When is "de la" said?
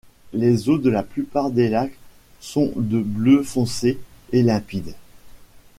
0.79-1.03